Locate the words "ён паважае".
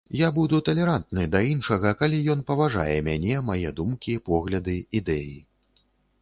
2.35-2.97